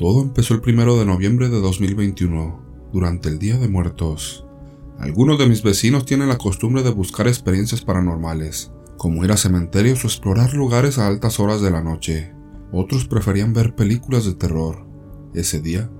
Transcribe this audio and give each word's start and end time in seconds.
Todo 0.00 0.22
empezó 0.22 0.54
el 0.54 0.62
primero 0.62 0.98
de 0.98 1.04
noviembre 1.04 1.50
de 1.50 1.60
2021, 1.60 2.88
durante 2.90 3.28
el 3.28 3.38
Día 3.38 3.58
de 3.58 3.68
Muertos. 3.68 4.46
Algunos 4.98 5.38
de 5.38 5.46
mis 5.46 5.62
vecinos 5.62 6.06
tienen 6.06 6.30
la 6.30 6.38
costumbre 6.38 6.82
de 6.82 6.88
buscar 6.88 7.28
experiencias 7.28 7.82
paranormales, 7.82 8.72
como 8.96 9.22
ir 9.26 9.30
a 9.30 9.36
cementerios 9.36 10.02
o 10.02 10.06
explorar 10.06 10.54
lugares 10.54 10.96
a 10.96 11.06
altas 11.06 11.38
horas 11.38 11.60
de 11.60 11.70
la 11.70 11.82
noche. 11.82 12.32
Otros 12.72 13.04
preferían 13.04 13.52
ver 13.52 13.74
películas 13.74 14.24
de 14.24 14.32
terror. 14.32 14.86
Ese 15.34 15.60
día, 15.60 15.90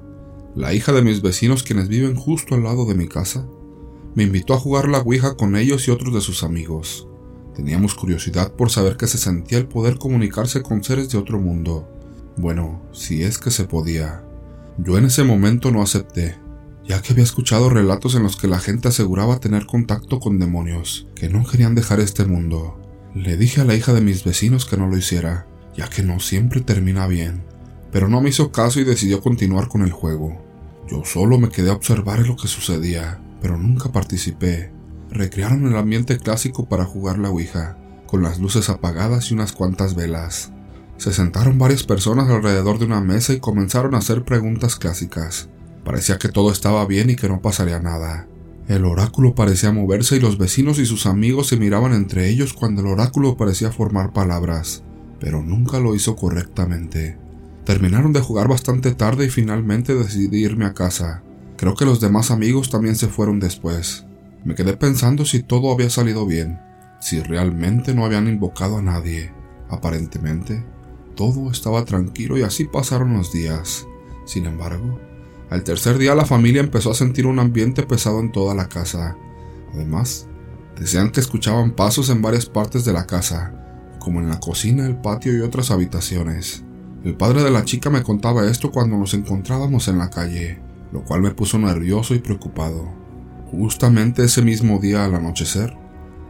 la 0.55 0.73
hija 0.73 0.95
de 0.95 1.03
mis 1.03 1.21
vecinos, 1.21 1.63
quienes 1.63 1.89
viven 1.89 2.17
justo 2.17 2.55
al 2.55 2.63
lado 2.63 2.87
de 2.87 2.95
mi 2.95 3.07
casa, 3.07 3.47
me 4.15 4.23
invitó 4.23 4.55
a 4.55 4.59
jugar 4.59 4.89
la 4.89 5.01
Ouija 5.01 5.37
con 5.37 5.57
ellos 5.57 5.87
y 5.87 5.91
otros 5.91 6.15
de 6.15 6.23
sus 6.23 6.43
amigos. 6.43 7.07
Teníamos 7.55 7.95
curiosidad 7.95 8.55
por 8.55 8.71
saber 8.71 8.97
qué 8.97 9.07
se 9.07 9.19
sentía 9.19 9.59
el 9.59 9.69
poder 9.69 9.99
comunicarse 9.99 10.63
con 10.63 10.83
seres 10.83 11.11
de 11.11 11.19
otro 11.19 11.39
mundo. 11.39 12.00
Bueno, 12.37 12.83
si 12.93 13.23
es 13.23 13.39
que 13.39 13.51
se 13.51 13.65
podía. 13.65 14.23
Yo 14.79 14.97
en 14.97 15.05
ese 15.05 15.25
momento 15.25 15.71
no 15.71 15.83
acepté, 15.83 16.37
ya 16.87 17.03
que 17.03 17.13
había 17.13 17.25
escuchado 17.25 17.71
relatos 17.71 18.15
en 18.15 18.23
los 18.23 18.37
que 18.37 18.49
la 18.49 18.59
gente 18.59 18.89
aseguraba 18.89 19.41
tener 19.41 19.67
contacto 19.67 20.21
con 20.21 20.39
demonios, 20.39 21.07
que 21.15 21.29
no 21.29 21.45
querían 21.45 21.75
dejar 21.75 22.01
este 22.01 22.25
mundo. 22.25 22.81
Le 23.15 23.37
dije 23.37 23.61
a 23.61 23.65
la 23.65 23.75
hija 23.75 23.93
de 23.93 24.01
mis 24.01 24.25
vecinos 24.25 24.67
que 24.67 24.77
no 24.77 24.87
lo 24.87 24.97
hiciera, 24.97 25.47
ya 25.77 25.89
que 25.89 26.03
no 26.03 26.21
siempre 26.21 26.61
termina 26.61 27.07
bien, 27.07 27.43
pero 27.93 28.09
no 28.09 28.21
me 28.21 28.31
hizo 28.31 28.53
caso 28.53 28.81
y 28.81 28.85
decidió 28.85 29.21
continuar 29.21 29.69
con 29.69 29.83
el 29.83 29.93
juego. 29.93 30.45
Yo 30.89 31.05
solo 31.05 31.39
me 31.39 31.51
quedé 31.51 31.71
a 31.71 31.75
observar 31.75 32.27
lo 32.27 32.37
que 32.37 32.49
sucedía, 32.49 33.21
pero 33.41 33.57
nunca 33.57 33.93
participé. 33.93 34.73
Recrearon 35.11 35.67
el 35.67 35.77
ambiente 35.77 36.19
clásico 36.19 36.69
para 36.69 36.85
jugar 36.85 37.19
la 37.19 37.31
Ouija, 37.31 37.77
con 38.07 38.23
las 38.23 38.41
luces 38.41 38.69
apagadas 38.69 39.31
y 39.31 39.35
unas 39.35 39.53
cuantas 39.53 39.95
velas. 39.95 40.53
Se 41.01 41.15
sentaron 41.15 41.59
varias 41.59 41.83
personas 41.83 42.29
alrededor 42.29 42.79
de 42.79 42.85
una 42.85 43.01
mesa 43.01 43.33
y 43.33 43.41
comenzaron 43.41 43.95
a 43.95 43.99
hacer 43.99 44.23
preguntas 44.23 44.77
clásicas. 44.77 45.49
Parecía 45.83 46.19
que 46.19 46.29
todo 46.29 46.53
estaba 46.53 46.85
bien 46.85 47.09
y 47.09 47.17
que 47.17 47.27
no 47.27 47.41
pasaría 47.41 47.81
nada. 47.81 48.27
El 48.69 48.85
oráculo 48.85 49.35
parecía 49.35 49.73
moverse 49.73 50.17
y 50.17 50.21
los 50.21 50.37
vecinos 50.37 50.79
y 50.79 50.85
sus 50.85 51.07
amigos 51.07 51.47
se 51.47 51.57
miraban 51.57 51.95
entre 51.95 52.29
ellos 52.29 52.53
cuando 52.53 52.83
el 52.83 52.89
oráculo 52.89 53.39
parecía 53.39 53.73
formar 53.73 54.13
palabras, 54.13 54.85
pero 55.19 55.43
nunca 55.43 55.81
lo 55.81 55.95
hizo 55.95 56.17
correctamente. 56.17 57.17
Terminaron 57.65 58.13
de 58.13 58.21
jugar 58.21 58.49
bastante 58.49 58.95
tarde 58.95 59.25
y 59.25 59.31
finalmente 59.31 59.95
decidí 59.95 60.45
irme 60.45 60.67
a 60.67 60.75
casa. 60.75 61.23
Creo 61.57 61.77
que 61.77 61.87
los 61.87 62.03
demás 62.03 62.31
amigos 62.31 62.69
también 62.69 62.97
se 62.97 63.09
fueron 63.09 63.41
después. 63.41 64.05
Me 64.45 64.55
quedé 64.55 64.77
pensando 64.77 65.25
si 65.25 65.43
todo 65.43 65.73
había 65.73 65.89
salido 65.89 66.27
bien, 66.27 66.61
si 67.01 67.23
realmente 67.23 67.95
no 67.95 68.05
habían 68.05 68.29
invocado 68.29 68.77
a 68.77 68.83
nadie. 68.83 69.33
Aparentemente, 69.71 70.63
todo 71.21 71.51
estaba 71.51 71.85
tranquilo 71.85 72.39
y 72.39 72.43
así 72.43 72.65
pasaron 72.65 73.13
los 73.13 73.31
días. 73.31 73.87
Sin 74.25 74.47
embargo, 74.47 74.99
al 75.51 75.65
tercer 75.65 75.99
día 75.99 76.15
la 76.15 76.25
familia 76.25 76.63
empezó 76.63 76.93
a 76.93 76.95
sentir 76.95 77.27
un 77.27 77.39
ambiente 77.39 77.83
pesado 77.83 78.21
en 78.21 78.33
toda 78.33 78.55
la 78.55 78.71
casa. 78.71 79.19
Además, 79.75 80.27
decían 80.79 81.11
que 81.11 81.21
escuchaban 81.21 81.73
pasos 81.73 82.09
en 82.09 82.23
varias 82.23 82.47
partes 82.47 82.87
de 82.87 82.95
la 82.95 83.07
casa, 83.07 83.53
como 83.99 84.21
en 84.21 84.31
la 84.31 84.41
cocina, 84.41 84.87
el 84.87 84.97
patio 84.97 85.37
y 85.37 85.43
otras 85.43 85.71
habitaciones. 85.71 86.65
El 87.05 87.19
padre 87.19 87.43
de 87.43 87.51
la 87.51 87.67
chica 87.67 87.91
me 87.91 88.03
contaba 88.03 88.49
esto 88.51 88.71
cuando 88.71 88.97
nos 88.97 89.13
encontrábamos 89.13 89.89
en 89.89 89.99
la 89.99 90.09
calle 90.09 90.71
lo 90.93 91.05
cual 91.05 91.23
me 91.23 91.31
puso 91.31 91.59
nervioso 91.59 92.15
y 92.15 92.19
preocupado. 92.19 92.89
Justamente 93.51 94.25
ese 94.25 94.43
mismo 94.43 94.79
día 94.79 95.05
al 95.05 95.15
anochecer, 95.15 95.77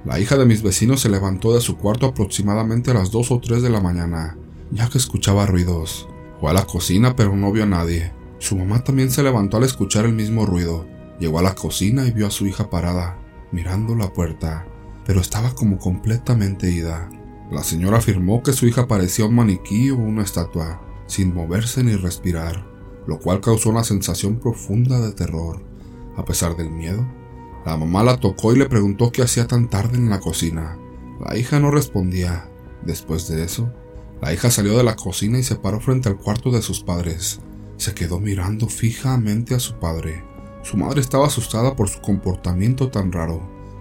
la 0.04 0.18
hija 0.18 0.36
de 0.36 0.46
mis 0.46 0.62
vecinos 0.62 1.00
se 1.00 1.08
levantó 1.08 1.54
de 1.54 1.60
su 1.60 1.76
cuarto 1.76 2.06
aproximadamente 2.06 2.90
a 2.90 2.94
las 2.94 3.10
2 3.10 3.30
o 3.30 3.40
3 3.40 3.62
de 3.62 3.70
la 3.70 3.80
mañana, 3.80 4.36
ya 4.70 4.88
que 4.88 4.98
escuchaba 4.98 5.46
ruidos. 5.46 6.08
Fue 6.40 6.50
a 6.50 6.54
la 6.54 6.66
cocina 6.66 7.16
pero 7.16 7.36
no 7.36 7.52
vio 7.52 7.64
a 7.64 7.66
nadie. 7.66 8.12
Su 8.38 8.56
mamá 8.56 8.82
también 8.84 9.10
se 9.10 9.22
levantó 9.22 9.58
al 9.58 9.64
escuchar 9.64 10.04
el 10.04 10.12
mismo 10.12 10.46
ruido. 10.46 10.86
Llegó 11.18 11.38
a 11.38 11.42
la 11.42 11.54
cocina 11.54 12.06
y 12.06 12.12
vio 12.12 12.26
a 12.26 12.30
su 12.30 12.46
hija 12.46 12.70
parada, 12.70 13.18
mirando 13.52 13.94
la 13.94 14.12
puerta, 14.12 14.66
pero 15.04 15.20
estaba 15.20 15.54
como 15.54 15.78
completamente 15.78 16.70
ida. 16.70 17.10
La 17.50 17.62
señora 17.62 17.98
afirmó 17.98 18.42
que 18.42 18.52
su 18.52 18.66
hija 18.66 18.86
parecía 18.86 19.26
un 19.26 19.34
maniquí 19.34 19.90
o 19.90 19.96
una 19.96 20.22
estatua, 20.22 20.80
sin 21.06 21.34
moverse 21.34 21.84
ni 21.84 21.96
respirar 21.96 22.70
lo 23.06 23.18
cual 23.18 23.40
causó 23.40 23.70
una 23.70 23.84
sensación 23.84 24.36
profunda 24.36 25.00
de 25.00 25.12
terror. 25.12 25.62
A 26.16 26.24
pesar 26.24 26.56
del 26.56 26.70
miedo, 26.70 27.04
la 27.64 27.76
mamá 27.76 28.04
la 28.04 28.18
tocó 28.18 28.52
y 28.52 28.58
le 28.58 28.66
preguntó 28.66 29.10
qué 29.10 29.22
hacía 29.22 29.46
tan 29.46 29.68
tarde 29.68 29.96
en 29.96 30.10
la 30.10 30.20
cocina. 30.20 30.78
La 31.24 31.36
hija 31.36 31.60
no 31.60 31.70
respondía. 31.70 32.48
Después 32.82 33.28
de 33.28 33.42
eso, 33.42 33.72
la 34.20 34.32
hija 34.32 34.50
salió 34.50 34.76
de 34.76 34.84
la 34.84 34.96
cocina 34.96 35.38
y 35.38 35.42
se 35.42 35.56
paró 35.56 35.80
frente 35.80 36.08
al 36.08 36.18
cuarto 36.18 36.50
de 36.50 36.62
sus 36.62 36.82
padres. 36.82 37.40
Se 37.76 37.94
quedó 37.94 38.20
mirando 38.20 38.68
fijamente 38.68 39.54
a 39.54 39.60
su 39.60 39.74
padre. 39.74 40.24
Su 40.62 40.76
madre 40.76 41.00
estaba 41.00 41.26
asustada 41.26 41.74
por 41.74 41.88
su 41.88 42.00
comportamiento 42.00 42.90
tan 42.90 43.12
raro. 43.12 43.40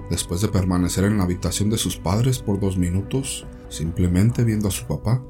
Después 0.09 0.39
de 0.41 0.47
permanecer 0.47 1.03
en 1.03 1.17
la 1.17 1.23
habitación 1.23 1.69
de 1.69 1.77
sus 1.77 1.97
padres 1.97 2.39
por 2.39 2.59
dos 2.59 2.77
minutos, 2.77 3.45
simplemente 3.67 4.43
viendo 4.45 4.69
a 4.69 4.71
su 4.71 4.85
papá, 4.85 5.21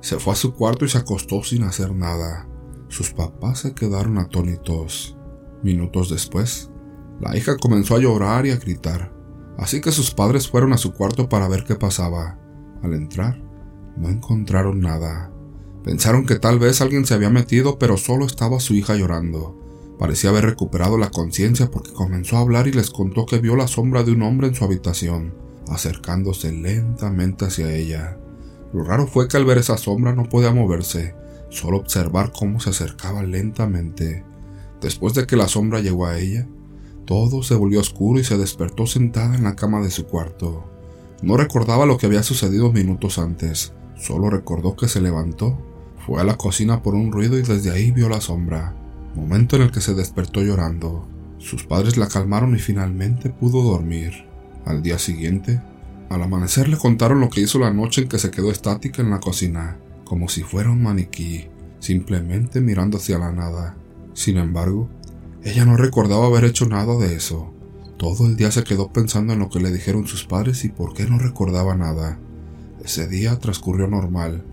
se 0.00 0.18
fue 0.18 0.32
a 0.32 0.36
su 0.36 0.54
cuarto 0.54 0.84
y 0.84 0.88
se 0.88 0.98
acostó 0.98 1.42
sin 1.42 1.64
hacer 1.64 1.92
nada. 1.92 2.48
Sus 2.88 3.12
papás 3.12 3.60
se 3.60 3.74
quedaron 3.74 4.18
atónitos. 4.18 5.16
Minutos 5.62 6.08
después, 6.08 6.70
la 7.20 7.36
hija 7.36 7.56
comenzó 7.56 7.96
a 7.96 8.00
llorar 8.00 8.46
y 8.46 8.50
a 8.50 8.56
gritar, 8.56 9.12
así 9.58 9.80
que 9.80 9.92
sus 9.92 10.12
padres 10.12 10.48
fueron 10.48 10.72
a 10.72 10.78
su 10.78 10.92
cuarto 10.92 11.28
para 11.28 11.48
ver 11.48 11.64
qué 11.64 11.74
pasaba. 11.74 12.38
Al 12.82 12.94
entrar, 12.94 13.41
no 13.96 14.08
encontraron 14.08 14.80
nada. 14.80 15.30
Pensaron 15.84 16.26
que 16.26 16.38
tal 16.38 16.58
vez 16.58 16.80
alguien 16.80 17.06
se 17.06 17.14
había 17.14 17.30
metido, 17.30 17.78
pero 17.78 17.96
solo 17.96 18.24
estaba 18.24 18.60
su 18.60 18.74
hija 18.74 18.94
llorando. 18.94 19.58
Parecía 19.98 20.30
haber 20.30 20.46
recuperado 20.46 20.98
la 20.98 21.10
conciencia 21.10 21.70
porque 21.70 21.92
comenzó 21.92 22.36
a 22.36 22.40
hablar 22.40 22.66
y 22.68 22.72
les 22.72 22.90
contó 22.90 23.26
que 23.26 23.38
vio 23.38 23.56
la 23.56 23.68
sombra 23.68 24.02
de 24.02 24.12
un 24.12 24.22
hombre 24.22 24.48
en 24.48 24.54
su 24.54 24.64
habitación, 24.64 25.34
acercándose 25.68 26.52
lentamente 26.52 27.44
hacia 27.44 27.74
ella. 27.74 28.18
Lo 28.72 28.84
raro 28.84 29.06
fue 29.06 29.28
que 29.28 29.36
al 29.36 29.44
ver 29.44 29.58
esa 29.58 29.76
sombra 29.76 30.14
no 30.14 30.28
podía 30.28 30.52
moverse, 30.52 31.14
solo 31.50 31.78
observar 31.78 32.32
cómo 32.32 32.60
se 32.60 32.70
acercaba 32.70 33.22
lentamente. 33.22 34.24
Después 34.80 35.14
de 35.14 35.26
que 35.26 35.36
la 35.36 35.48
sombra 35.48 35.80
llegó 35.80 36.06
a 36.06 36.18
ella, 36.18 36.48
todo 37.04 37.42
se 37.42 37.54
volvió 37.54 37.80
oscuro 37.80 38.18
y 38.18 38.24
se 38.24 38.38
despertó 38.38 38.86
sentada 38.86 39.34
en 39.34 39.44
la 39.44 39.56
cama 39.56 39.80
de 39.80 39.90
su 39.90 40.06
cuarto. 40.06 40.64
No 41.22 41.36
recordaba 41.36 41.86
lo 41.86 41.98
que 41.98 42.06
había 42.06 42.22
sucedido 42.22 42.72
minutos 42.72 43.18
antes, 43.18 43.72
solo 43.96 44.30
recordó 44.30 44.76
que 44.76 44.88
se 44.88 45.00
levantó, 45.00 45.58
fue 46.06 46.20
a 46.20 46.24
la 46.24 46.36
cocina 46.36 46.82
por 46.82 46.94
un 46.94 47.12
ruido 47.12 47.38
y 47.38 47.42
desde 47.42 47.70
ahí 47.70 47.90
vio 47.90 48.08
la 48.08 48.20
sombra, 48.20 48.74
momento 49.14 49.56
en 49.56 49.62
el 49.62 49.70
que 49.70 49.80
se 49.80 49.94
despertó 49.94 50.42
llorando. 50.42 51.06
Sus 51.38 51.64
padres 51.64 51.96
la 51.96 52.08
calmaron 52.08 52.54
y 52.54 52.58
finalmente 52.58 53.30
pudo 53.30 53.62
dormir. 53.62 54.26
Al 54.64 54.82
día 54.82 54.98
siguiente, 54.98 55.60
al 56.08 56.22
amanecer 56.22 56.68
le 56.68 56.76
contaron 56.76 57.20
lo 57.20 57.30
que 57.30 57.40
hizo 57.40 57.58
la 57.58 57.72
noche 57.72 58.02
en 58.02 58.08
que 58.08 58.18
se 58.18 58.30
quedó 58.30 58.50
estática 58.50 59.02
en 59.02 59.10
la 59.10 59.20
cocina 59.20 59.78
como 60.12 60.28
si 60.28 60.42
fuera 60.42 60.68
un 60.68 60.82
maniquí, 60.82 61.46
simplemente 61.78 62.60
mirando 62.60 62.98
hacia 62.98 63.18
la 63.18 63.32
nada. 63.32 63.76
Sin 64.12 64.36
embargo, 64.36 64.90
ella 65.42 65.64
no 65.64 65.78
recordaba 65.78 66.26
haber 66.26 66.44
hecho 66.44 66.66
nada 66.66 66.98
de 66.98 67.14
eso. 67.14 67.54
Todo 67.96 68.26
el 68.26 68.36
día 68.36 68.50
se 68.50 68.62
quedó 68.62 68.92
pensando 68.92 69.32
en 69.32 69.38
lo 69.38 69.48
que 69.48 69.58
le 69.58 69.72
dijeron 69.72 70.06
sus 70.06 70.26
padres 70.26 70.66
y 70.66 70.68
por 70.68 70.92
qué 70.92 71.06
no 71.06 71.18
recordaba 71.18 71.74
nada. 71.76 72.18
Ese 72.84 73.06
día 73.08 73.38
transcurrió 73.38 73.86
normal. 73.86 74.44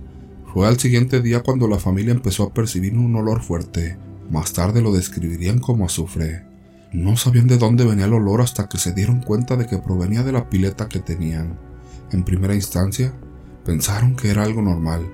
Fue 0.53 0.67
al 0.67 0.79
siguiente 0.79 1.21
día 1.21 1.41
cuando 1.41 1.67
la 1.67 1.79
familia 1.79 2.11
empezó 2.11 2.43
a 2.43 2.53
percibir 2.53 2.97
un 2.97 3.15
olor 3.15 3.41
fuerte. 3.41 3.97
Más 4.29 4.53
tarde 4.53 4.81
lo 4.81 4.91
describirían 4.91 5.59
como 5.59 5.85
azufre. 5.85 6.45
No 6.91 7.17
sabían 7.17 7.47
de 7.47 7.57
dónde 7.57 7.85
venía 7.85 8.05
el 8.05 8.13
olor 8.13 8.41
hasta 8.41 8.67
que 8.67 8.79
se 8.79 8.93
dieron 8.93 9.21
cuenta 9.21 9.55
de 9.55 9.67
que 9.67 9.77
provenía 9.77 10.23
de 10.23 10.31
la 10.31 10.49
pileta 10.49 10.89
que 10.89 10.99
tenían. 10.99 11.59
En 12.11 12.23
primera 12.23 12.55
instancia, 12.55 13.13
pensaron 13.63 14.15
que 14.15 14.31
era 14.31 14.43
algo 14.43 14.63
normal, 14.63 15.07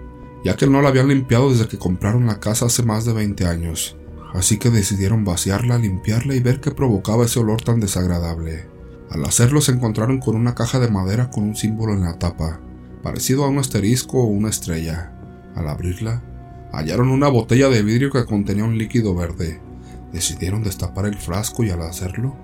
ya 0.45 0.55
que 0.55 0.67
no 0.67 0.81
la 0.81 0.89
habían 0.89 1.09
limpiado 1.09 1.49
desde 1.49 1.67
que 1.67 1.77
compraron 1.77 2.27
la 2.27 2.39
casa 2.39 2.67
hace 2.67 2.83
más 2.83 3.03
de 3.03 3.11
20 3.11 3.46
años, 3.46 3.97
así 4.34 4.58
que 4.58 4.69
decidieron 4.69 5.25
vaciarla, 5.25 5.78
limpiarla 5.78 6.35
y 6.35 6.40
ver 6.40 6.61
qué 6.61 6.72
provocaba 6.72 7.25
ese 7.25 7.40
olor 7.40 7.61
tan 7.61 7.81
desagradable. 7.81 8.69
Al 9.09 9.25
hacerlo 9.25 9.59
se 9.59 9.73
encontraron 9.73 10.19
con 10.19 10.35
una 10.35 10.55
caja 10.55 10.79
de 10.79 10.90
madera 10.90 11.29
con 11.29 11.43
un 11.43 11.55
símbolo 11.55 11.93
en 11.93 12.03
la 12.03 12.17
tapa, 12.17 12.61
parecido 13.05 13.43
a 13.43 13.49
un 13.49 13.59
asterisco 13.59 14.17
o 14.17 14.25
una 14.25 14.49
estrella. 14.49 15.13
Al 15.53 15.67
abrirla, 15.67 16.23
hallaron 16.73 17.09
una 17.09 17.28
botella 17.28 17.69
de 17.69 17.84
vidrio 17.84 18.09
que 18.09 18.25
contenía 18.25 18.63
un 18.63 18.79
líquido 18.79 19.13
verde. 19.13 19.61
Decidieron 20.11 20.63
destapar 20.63 21.05
el 21.05 21.16
frasco 21.16 21.63
y 21.63 21.69
al 21.69 21.84
hacerlo, 21.84 22.35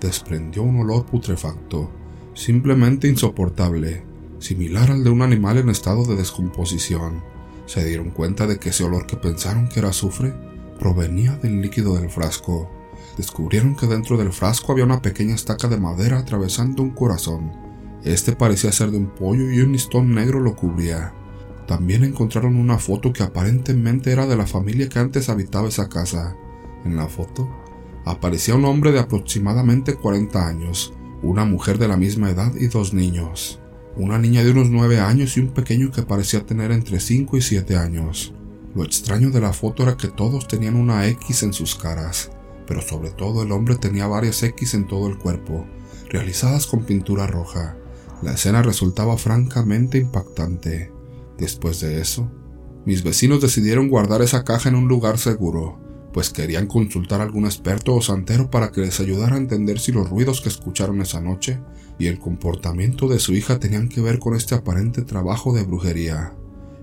desprendió 0.00 0.64
un 0.64 0.80
olor 0.80 1.06
putrefacto, 1.06 1.92
simplemente 2.34 3.06
insoportable, 3.06 4.02
similar 4.40 4.90
al 4.90 5.04
de 5.04 5.10
un 5.10 5.22
animal 5.22 5.58
en 5.58 5.68
estado 5.68 6.04
de 6.04 6.16
descomposición 6.16 7.22
se 7.68 7.84
dieron 7.84 8.10
cuenta 8.10 8.46
de 8.46 8.58
que 8.58 8.70
ese 8.70 8.82
olor 8.82 9.06
que 9.06 9.16
pensaron 9.16 9.68
que 9.68 9.78
era 9.78 9.90
azufre 9.90 10.34
provenía 10.80 11.36
del 11.36 11.60
líquido 11.60 11.94
del 11.94 12.08
frasco. 12.08 12.68
Descubrieron 13.18 13.76
que 13.76 13.86
dentro 13.86 14.16
del 14.16 14.32
frasco 14.32 14.72
había 14.72 14.86
una 14.86 15.02
pequeña 15.02 15.34
estaca 15.34 15.68
de 15.68 15.76
madera 15.76 16.18
atravesando 16.18 16.82
un 16.82 16.90
corazón. 16.90 17.67
Este 18.04 18.32
parecía 18.32 18.72
ser 18.72 18.90
de 18.90 18.98
un 18.98 19.08
pollo 19.08 19.50
y 19.50 19.60
un 19.60 19.72
listón 19.72 20.14
negro 20.14 20.40
lo 20.40 20.54
cubría. 20.54 21.14
También 21.66 22.04
encontraron 22.04 22.56
una 22.56 22.78
foto 22.78 23.12
que 23.12 23.22
aparentemente 23.22 24.12
era 24.12 24.26
de 24.26 24.36
la 24.36 24.46
familia 24.46 24.88
que 24.88 24.98
antes 24.98 25.28
habitaba 25.28 25.68
esa 25.68 25.88
casa. 25.88 26.36
En 26.84 26.96
la 26.96 27.08
foto 27.08 27.48
aparecía 28.04 28.54
un 28.54 28.64
hombre 28.64 28.92
de 28.92 29.00
aproximadamente 29.00 29.94
40 29.94 30.46
años, 30.46 30.94
una 31.22 31.44
mujer 31.44 31.78
de 31.78 31.88
la 31.88 31.96
misma 31.96 32.30
edad 32.30 32.54
y 32.54 32.68
dos 32.68 32.94
niños. 32.94 33.60
Una 33.96 34.18
niña 34.18 34.44
de 34.44 34.52
unos 34.52 34.70
9 34.70 35.00
años 35.00 35.36
y 35.36 35.40
un 35.40 35.48
pequeño 35.48 35.90
que 35.90 36.04
parecía 36.04 36.46
tener 36.46 36.70
entre 36.70 37.00
5 37.00 37.36
y 37.36 37.42
7 37.42 37.76
años. 37.76 38.32
Lo 38.74 38.84
extraño 38.84 39.30
de 39.30 39.40
la 39.40 39.52
foto 39.52 39.82
era 39.82 39.96
que 39.96 40.08
todos 40.08 40.46
tenían 40.46 40.76
una 40.76 41.06
X 41.08 41.42
en 41.42 41.52
sus 41.52 41.74
caras, 41.74 42.30
pero 42.66 42.80
sobre 42.80 43.10
todo 43.10 43.42
el 43.42 43.50
hombre 43.50 43.76
tenía 43.76 44.06
varias 44.06 44.42
X 44.42 44.74
en 44.74 44.86
todo 44.86 45.08
el 45.08 45.18
cuerpo, 45.18 45.66
realizadas 46.10 46.66
con 46.66 46.84
pintura 46.84 47.26
roja. 47.26 47.76
La 48.22 48.32
escena 48.32 48.62
resultaba 48.62 49.16
francamente 49.16 49.98
impactante. 49.98 50.92
Después 51.38 51.80
de 51.80 52.00
eso, 52.00 52.30
mis 52.84 53.04
vecinos 53.04 53.40
decidieron 53.40 53.88
guardar 53.88 54.22
esa 54.22 54.44
caja 54.44 54.68
en 54.68 54.74
un 54.74 54.88
lugar 54.88 55.18
seguro, 55.18 55.78
pues 56.12 56.30
querían 56.30 56.66
consultar 56.66 57.20
a 57.20 57.24
algún 57.24 57.44
experto 57.44 57.94
o 57.94 58.02
santero 58.02 58.50
para 58.50 58.72
que 58.72 58.80
les 58.80 58.98
ayudara 58.98 59.36
a 59.36 59.38
entender 59.38 59.78
si 59.78 59.92
los 59.92 60.10
ruidos 60.10 60.40
que 60.40 60.48
escucharon 60.48 61.00
esa 61.00 61.20
noche 61.20 61.60
y 61.98 62.06
el 62.06 62.18
comportamiento 62.18 63.06
de 63.08 63.20
su 63.20 63.34
hija 63.34 63.60
tenían 63.60 63.88
que 63.88 64.00
ver 64.00 64.18
con 64.18 64.34
este 64.34 64.56
aparente 64.56 65.02
trabajo 65.02 65.52
de 65.52 65.62
brujería. 65.62 66.34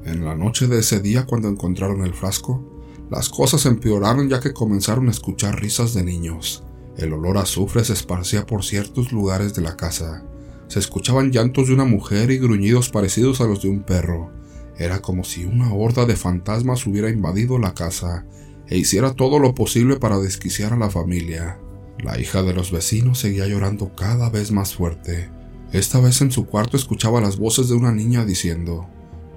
En 0.06 0.24
la 0.24 0.36
noche 0.36 0.68
de 0.68 0.80
ese 0.80 1.00
día, 1.02 1.26
cuando 1.26 1.50
encontraron 1.50 2.06
el 2.06 2.14
frasco, 2.14 2.64
las 3.10 3.28
cosas 3.30 3.66
empeoraron 3.66 4.30
ya 4.30 4.40
que 4.40 4.54
comenzaron 4.54 5.08
a 5.08 5.12
escuchar 5.12 5.60
risas 5.60 5.94
de 5.94 6.04
niños. 6.04 6.64
El 6.98 7.12
olor 7.12 7.38
a 7.38 7.42
azufre 7.42 7.84
se 7.84 7.94
esparcía 7.94 8.46
por 8.46 8.64
ciertos 8.64 9.12
lugares 9.12 9.54
de 9.54 9.62
la 9.64 9.76
casa. 9.76 10.24
Se 10.68 10.80
escuchaban 10.80 11.32
llantos 11.32 11.68
de 11.68 11.74
una 11.74 11.86
mujer 11.86 12.32
y 12.32 12.38
gruñidos 12.38 12.90
parecidos 12.90 13.42
a 13.42 13.46
los 13.46 13.62
de 13.62 13.70
un 13.70 13.84
perro. 13.84 14.32
Era 14.78 15.02
como 15.02 15.24
si 15.24 15.46
una 15.46 15.74
horda 15.74 16.06
de 16.06 16.16
fantasmas 16.16 16.86
hubiera 16.86 17.10
invadido 17.10 17.60
la 17.60 17.74
casa 17.74 18.26
e 18.68 18.78
hiciera 18.78 19.14
todo 19.14 19.40
lo 19.40 19.54
posible 19.54 19.98
para 19.98 20.18
desquiciar 20.18 20.74
a 20.74 20.78
la 20.78 20.90
familia. 20.90 21.60
La 22.00 22.20
hija 22.20 22.44
de 22.44 22.54
los 22.54 22.72
vecinos 22.72 23.20
seguía 23.20 23.48
llorando 23.48 23.96
cada 23.96 24.30
vez 24.30 24.52
más 24.52 24.74
fuerte. 24.76 25.30
Esta 25.72 26.00
vez 26.00 26.22
en 26.22 26.32
su 26.32 26.46
cuarto 26.46 26.78
escuchaba 26.78 27.22
las 27.22 27.38
voces 27.38 27.70
de 27.70 27.76
una 27.76 27.92
niña 27.92 28.26
diciendo, 28.26 28.88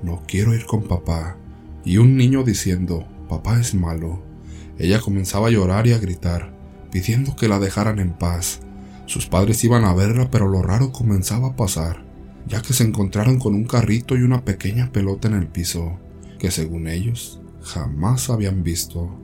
no 0.02 0.22
quiero 0.26 0.54
ir 0.54 0.66
con 0.66 0.82
papá, 0.82 1.36
y 1.84 1.98
un 1.98 2.16
niño 2.16 2.42
diciendo, 2.44 3.06
papá 3.28 3.60
es 3.60 3.74
malo. 3.74 4.22
Ella 4.78 5.00
comenzaba 5.00 5.48
a 5.48 5.50
llorar 5.50 5.86
y 5.86 5.92
a 5.92 5.98
gritar, 5.98 6.54
pidiendo 6.90 7.36
que 7.36 7.48
la 7.48 7.58
dejaran 7.58 7.98
en 7.98 8.12
paz. 8.12 8.60
Sus 9.08 9.26
padres 9.26 9.64
iban 9.64 9.86
a 9.86 9.94
verla, 9.94 10.30
pero 10.30 10.48
lo 10.48 10.60
raro 10.60 10.92
comenzaba 10.92 11.48
a 11.48 11.56
pasar, 11.56 12.04
ya 12.46 12.60
que 12.60 12.74
se 12.74 12.84
encontraron 12.84 13.38
con 13.38 13.54
un 13.54 13.64
carrito 13.64 14.14
y 14.14 14.20
una 14.20 14.44
pequeña 14.44 14.92
pelota 14.92 15.28
en 15.28 15.34
el 15.34 15.46
piso, 15.46 15.98
que 16.38 16.50
según 16.50 16.88
ellos 16.88 17.40
jamás 17.62 18.28
habían 18.28 18.62
visto. 18.62 19.18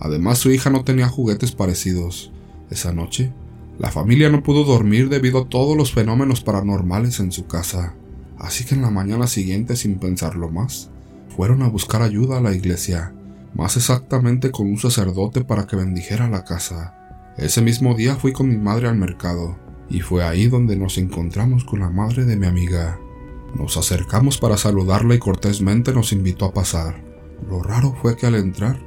Además 0.00 0.38
su 0.38 0.50
hija 0.50 0.70
no 0.70 0.84
tenía 0.84 1.08
juguetes 1.08 1.52
parecidos. 1.52 2.32
Esa 2.70 2.94
noche, 2.94 3.30
la 3.78 3.90
familia 3.90 4.30
no 4.30 4.42
pudo 4.42 4.64
dormir 4.64 5.10
debido 5.10 5.42
a 5.42 5.48
todos 5.50 5.76
los 5.76 5.92
fenómenos 5.92 6.40
paranormales 6.40 7.20
en 7.20 7.30
su 7.30 7.46
casa, 7.46 7.94
así 8.38 8.64
que 8.64 8.74
en 8.74 8.80
la 8.80 8.90
mañana 8.90 9.26
siguiente, 9.26 9.76
sin 9.76 9.98
pensarlo 9.98 10.48
más, 10.48 10.88
fueron 11.36 11.60
a 11.60 11.68
buscar 11.68 12.00
ayuda 12.00 12.38
a 12.38 12.40
la 12.40 12.54
iglesia, 12.54 13.12
más 13.54 13.76
exactamente 13.76 14.50
con 14.50 14.66
un 14.66 14.78
sacerdote 14.78 15.44
para 15.44 15.66
que 15.66 15.76
bendijera 15.76 16.26
la 16.30 16.42
casa. 16.44 17.05
Ese 17.38 17.60
mismo 17.60 17.94
día 17.94 18.16
fui 18.16 18.32
con 18.32 18.48
mi 18.48 18.56
madre 18.56 18.88
al 18.88 18.96
mercado, 18.96 19.58
y 19.90 20.00
fue 20.00 20.24
ahí 20.24 20.46
donde 20.46 20.74
nos 20.74 20.96
encontramos 20.96 21.64
con 21.64 21.80
la 21.80 21.90
madre 21.90 22.24
de 22.24 22.36
mi 22.36 22.46
amiga. 22.46 22.98
Nos 23.54 23.76
acercamos 23.76 24.38
para 24.38 24.56
saludarla 24.56 25.14
y 25.14 25.18
cortésmente 25.18 25.92
nos 25.92 26.12
invitó 26.12 26.46
a 26.46 26.54
pasar. 26.54 27.04
Lo 27.46 27.62
raro 27.62 27.94
fue 28.00 28.16
que 28.16 28.26
al 28.26 28.36
entrar 28.36 28.80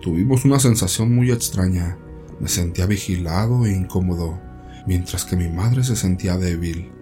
tuvimos 0.00 0.44
una 0.44 0.60
sensación 0.60 1.12
muy 1.12 1.32
extraña. 1.32 1.98
Me 2.38 2.48
sentía 2.48 2.86
vigilado 2.86 3.66
e 3.66 3.74
incómodo, 3.74 4.38
mientras 4.86 5.24
que 5.24 5.34
mi 5.34 5.48
madre 5.48 5.82
se 5.82 5.96
sentía 5.96 6.36
débil. 6.36 6.92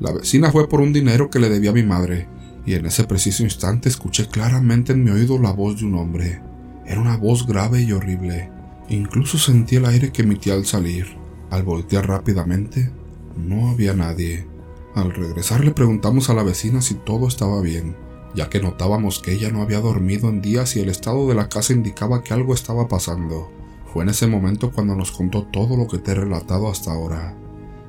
La 0.00 0.12
vecina 0.12 0.50
fue 0.50 0.70
por 0.70 0.80
un 0.80 0.94
dinero 0.94 1.28
que 1.28 1.38
le 1.38 1.50
debía 1.50 1.70
a 1.70 1.74
mi 1.74 1.82
madre, 1.82 2.28
y 2.64 2.74
en 2.74 2.86
ese 2.86 3.04
preciso 3.04 3.42
instante 3.42 3.90
escuché 3.90 4.26
claramente 4.26 4.94
en 4.94 5.04
mi 5.04 5.10
oído 5.10 5.38
la 5.38 5.52
voz 5.52 5.80
de 5.80 5.84
un 5.84 5.96
hombre. 5.96 6.40
Era 6.86 7.00
una 7.00 7.18
voz 7.18 7.46
grave 7.46 7.82
y 7.82 7.92
horrible. 7.92 8.55
Incluso 8.88 9.38
sentí 9.38 9.76
el 9.76 9.86
aire 9.86 10.12
que 10.12 10.22
emitía 10.22 10.54
al 10.54 10.66
salir. 10.66 11.16
Al 11.50 11.62
voltear 11.62 12.08
rápidamente, 12.08 12.90
no 13.36 13.68
había 13.70 13.94
nadie. 13.94 14.46
Al 14.94 15.12
regresar 15.12 15.64
le 15.64 15.72
preguntamos 15.72 16.30
a 16.30 16.34
la 16.34 16.42
vecina 16.42 16.80
si 16.80 16.94
todo 16.94 17.28
estaba 17.28 17.60
bien 17.60 17.96
ya 18.36 18.50
que 18.50 18.60
notábamos 18.60 19.18
que 19.18 19.32
ella 19.32 19.50
no 19.50 19.62
había 19.62 19.80
dormido 19.80 20.28
en 20.28 20.42
días 20.42 20.76
y 20.76 20.80
el 20.80 20.90
estado 20.90 21.26
de 21.26 21.34
la 21.34 21.48
casa 21.48 21.72
indicaba 21.72 22.22
que 22.22 22.34
algo 22.34 22.52
estaba 22.52 22.86
pasando. 22.86 23.50
Fue 23.92 24.04
en 24.04 24.10
ese 24.10 24.26
momento 24.26 24.70
cuando 24.70 24.94
nos 24.94 25.10
contó 25.10 25.44
todo 25.44 25.76
lo 25.76 25.88
que 25.88 25.98
te 25.98 26.10
he 26.10 26.14
relatado 26.14 26.68
hasta 26.68 26.92
ahora. 26.92 27.34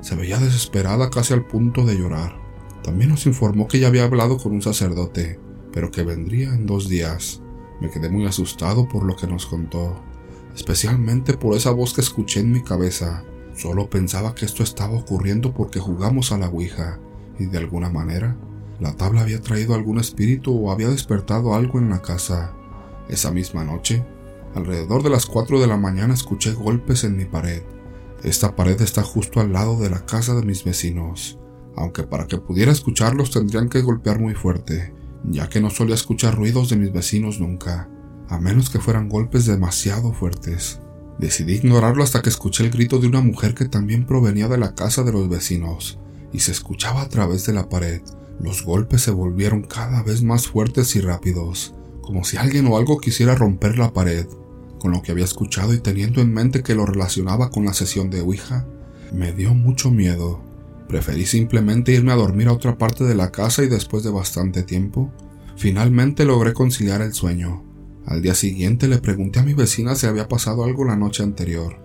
Se 0.00 0.16
veía 0.16 0.38
desesperada 0.38 1.10
casi 1.10 1.34
al 1.34 1.44
punto 1.44 1.84
de 1.84 1.98
llorar. 1.98 2.40
También 2.82 3.10
nos 3.10 3.26
informó 3.26 3.68
que 3.68 3.78
ya 3.78 3.88
había 3.88 4.04
hablado 4.04 4.38
con 4.38 4.52
un 4.52 4.62
sacerdote, 4.62 5.38
pero 5.70 5.90
que 5.90 6.02
vendría 6.02 6.48
en 6.54 6.64
dos 6.64 6.88
días. 6.88 7.42
Me 7.82 7.90
quedé 7.90 8.08
muy 8.08 8.24
asustado 8.24 8.88
por 8.88 9.04
lo 9.04 9.16
que 9.16 9.26
nos 9.26 9.44
contó, 9.44 10.00
especialmente 10.58 11.34
por 11.34 11.56
esa 11.56 11.70
voz 11.70 11.94
que 11.94 12.00
escuché 12.00 12.40
en 12.40 12.50
mi 12.50 12.62
cabeza. 12.62 13.22
Solo 13.54 13.88
pensaba 13.88 14.34
que 14.34 14.44
esto 14.44 14.64
estaba 14.64 14.98
ocurriendo 14.98 15.54
porque 15.54 15.78
jugamos 15.78 16.32
a 16.32 16.38
la 16.38 16.48
Ouija, 16.48 16.98
y 17.38 17.46
de 17.46 17.58
alguna 17.58 17.90
manera 17.90 18.36
la 18.80 18.96
tabla 18.96 19.20
había 19.20 19.40
traído 19.40 19.76
algún 19.76 20.00
espíritu 20.00 20.52
o 20.52 20.72
había 20.72 20.88
despertado 20.88 21.54
algo 21.54 21.78
en 21.78 21.90
la 21.90 22.02
casa. 22.02 22.54
Esa 23.08 23.30
misma 23.30 23.64
noche, 23.64 24.04
alrededor 24.56 25.04
de 25.04 25.10
las 25.10 25.26
4 25.26 25.60
de 25.60 25.68
la 25.68 25.76
mañana 25.76 26.12
escuché 26.12 26.52
golpes 26.54 27.04
en 27.04 27.16
mi 27.16 27.24
pared. 27.24 27.62
Esta 28.24 28.56
pared 28.56 28.80
está 28.80 29.04
justo 29.04 29.40
al 29.40 29.52
lado 29.52 29.78
de 29.78 29.90
la 29.90 30.06
casa 30.06 30.34
de 30.34 30.42
mis 30.42 30.64
vecinos, 30.64 31.38
aunque 31.76 32.02
para 32.02 32.26
que 32.26 32.38
pudiera 32.38 32.72
escucharlos 32.72 33.30
tendrían 33.30 33.68
que 33.68 33.82
golpear 33.82 34.18
muy 34.18 34.34
fuerte, 34.34 34.92
ya 35.22 35.48
que 35.48 35.60
no 35.60 35.70
solía 35.70 35.94
escuchar 35.94 36.34
ruidos 36.34 36.68
de 36.68 36.76
mis 36.76 36.92
vecinos 36.92 37.38
nunca, 37.38 37.88
a 38.28 38.38
menos 38.38 38.70
que 38.70 38.78
fueran 38.78 39.08
golpes 39.08 39.46
demasiado 39.46 40.12
fuertes. 40.12 40.80
Decidí 41.18 41.54
ignorarlo 41.54 42.04
hasta 42.04 42.22
que 42.22 42.28
escuché 42.28 42.64
el 42.64 42.70
grito 42.70 42.98
de 42.98 43.08
una 43.08 43.20
mujer 43.20 43.54
que 43.54 43.64
también 43.64 44.06
provenía 44.06 44.48
de 44.48 44.58
la 44.58 44.74
casa 44.74 45.02
de 45.02 45.12
los 45.12 45.28
vecinos, 45.28 45.98
y 46.32 46.40
se 46.40 46.52
escuchaba 46.52 47.02
a 47.02 47.08
través 47.08 47.46
de 47.46 47.52
la 47.52 47.68
pared. 47.68 48.02
Los 48.40 48.64
golpes 48.64 49.02
se 49.02 49.10
volvieron 49.10 49.62
cada 49.62 50.02
vez 50.02 50.22
más 50.22 50.46
fuertes 50.46 50.94
y 50.94 51.00
rápidos, 51.00 51.74
como 52.02 52.24
si 52.24 52.36
alguien 52.36 52.66
o 52.68 52.76
algo 52.76 52.98
quisiera 52.98 53.34
romper 53.34 53.78
la 53.78 53.92
pared. 53.92 54.26
Con 54.78 54.92
lo 54.92 55.02
que 55.02 55.10
había 55.10 55.24
escuchado 55.24 55.74
y 55.74 55.80
teniendo 55.80 56.20
en 56.20 56.32
mente 56.32 56.62
que 56.62 56.76
lo 56.76 56.86
relacionaba 56.86 57.50
con 57.50 57.64
la 57.64 57.74
sesión 57.74 58.10
de 58.10 58.20
Ouija, 58.20 58.66
me 59.12 59.32
dio 59.32 59.54
mucho 59.54 59.90
miedo. 59.90 60.40
Preferí 60.86 61.26
simplemente 61.26 61.92
irme 61.92 62.12
a 62.12 62.16
dormir 62.16 62.48
a 62.48 62.52
otra 62.52 62.78
parte 62.78 63.04
de 63.04 63.16
la 63.16 63.32
casa 63.32 63.64
y 63.64 63.68
después 63.68 64.04
de 64.04 64.10
bastante 64.10 64.62
tiempo, 64.62 65.12
finalmente 65.56 66.24
logré 66.24 66.52
conciliar 66.52 67.02
el 67.02 67.12
sueño. 67.12 67.67
Al 68.08 68.22
día 68.22 68.34
siguiente 68.34 68.88
le 68.88 68.96
pregunté 68.98 69.38
a 69.38 69.42
mi 69.42 69.52
vecina 69.52 69.94
si 69.94 70.06
había 70.06 70.28
pasado 70.28 70.64
algo 70.64 70.86
la 70.86 70.96
noche 70.96 71.22
anterior, 71.22 71.76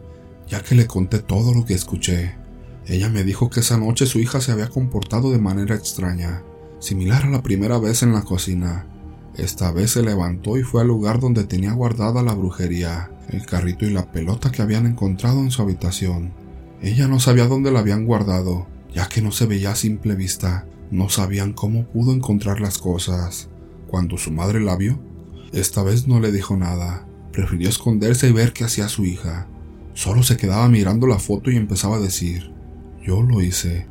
ya 0.48 0.64
que 0.64 0.74
le 0.74 0.88
conté 0.88 1.20
todo 1.20 1.54
lo 1.54 1.66
que 1.66 1.74
escuché. 1.74 2.36
Ella 2.88 3.10
me 3.10 3.26
dijo 3.26 3.50
que 3.50 3.60
esa 3.60 3.78
noche 3.78 4.06
su 4.06 4.20
hija 4.20 4.40
se 4.40 4.54
había 4.54 4.70
comportado 4.70 5.34
de 5.34 5.40
manera 5.40 5.76
extraña, 5.76 6.42
similar 6.80 7.26
a 7.26 7.30
la 7.30 7.44
primera 7.44 7.78
vez 7.78 8.04
en 8.04 8.14
la 8.14 8.22
cocina. 8.22 8.88
Esta 9.36 9.74
vez 9.74 9.92
se 9.92 10.02
levantó 10.02 10.58
y 10.58 10.64
fue 10.64 10.80
al 10.80 10.88
lugar 10.88 11.20
donde 11.20 11.44
tenía 11.44 11.74
guardada 11.74 12.24
la 12.24 12.34
brujería, 12.34 13.12
el 13.28 13.46
carrito 13.46 13.86
y 13.86 13.90
la 13.90 14.10
pelota 14.10 14.50
que 14.50 14.62
habían 14.62 14.86
encontrado 14.86 15.42
en 15.42 15.52
su 15.52 15.62
habitación. 15.62 16.32
Ella 16.82 17.10
no 17.10 17.20
sabía 17.20 17.48
dónde 17.48 17.70
la 17.70 17.80
habían 17.80 18.06
guardado, 18.06 18.68
ya 18.96 19.10
que 19.10 19.22
no 19.22 19.34
se 19.34 19.46
veía 19.46 19.72
a 19.72 19.76
simple 19.76 20.16
vista, 20.16 20.66
no 20.90 21.10
sabían 21.10 21.52
cómo 21.52 21.84
pudo 21.84 22.14
encontrar 22.14 22.62
las 22.62 22.78
cosas. 22.78 23.50
Cuando 23.88 24.18
su 24.18 24.32
madre 24.32 24.62
la 24.62 24.78
vio, 24.78 25.00
esta 25.54 25.84
vez 25.84 26.08
no 26.08 26.20
le 26.20 26.32
dijo 26.32 26.58
nada, 26.58 27.06
prefirió 27.32 27.70
esconderse 27.70 28.28
y 28.28 28.32
ver 28.32 28.54
qué 28.54 28.64
hacía 28.64 28.90
su 28.90 29.06
hija. 29.06 29.48
Solo 29.94 30.24
se 30.24 30.36
quedaba 30.36 30.68
mirando 30.68 31.06
la 31.06 31.20
foto 31.20 31.52
y 31.52 31.58
empezaba 31.58 31.98
a 31.98 32.02
decir, 32.02 32.52
yo 33.06 33.22
lo 33.22 33.40
hice. 33.42 33.88